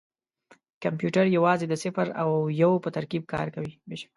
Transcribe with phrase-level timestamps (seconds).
[0.83, 2.29] کمپیوټر یوازې د صفر او
[2.61, 3.73] یو په ترکیب کار کوي.